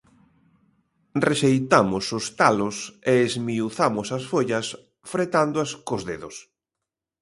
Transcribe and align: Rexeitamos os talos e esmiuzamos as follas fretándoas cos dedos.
Rexeitamos 1.27 2.05
os 2.17 2.25
talos 2.41 2.77
e 3.11 3.13
esmiuzamos 3.27 4.07
as 4.17 4.23
follas 4.31 4.67
fretándoas 5.11 5.69
cos 5.87 6.01
dedos. 6.09 6.35